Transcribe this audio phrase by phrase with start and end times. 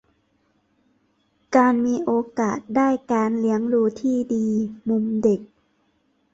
[1.55, 4.47] -การมีโอกาสได้การเลี้ยงดูที่ดี
[4.89, 5.41] มุมเด็ก